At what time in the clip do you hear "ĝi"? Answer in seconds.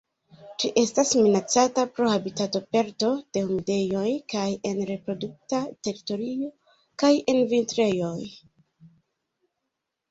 0.61-0.69